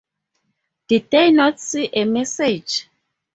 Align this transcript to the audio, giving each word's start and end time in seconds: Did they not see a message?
Did 0.87 1.11
they 1.11 1.29
not 1.29 1.59
see 1.59 1.87
a 1.93 2.05
message? 2.05 2.87